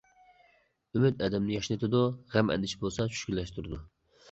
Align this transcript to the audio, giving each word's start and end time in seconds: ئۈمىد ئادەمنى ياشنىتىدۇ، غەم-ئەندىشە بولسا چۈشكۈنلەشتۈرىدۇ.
ئۈمىد 0.95 1.21
ئادەمنى 1.25 1.53
ياشنىتىدۇ، 1.57 2.01
غەم-ئەندىشە 2.33 2.83
بولسا 2.87 3.09
چۈشكۈنلەشتۈرىدۇ. 3.15 3.85